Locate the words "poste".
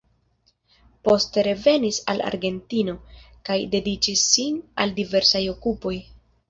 1.07-1.43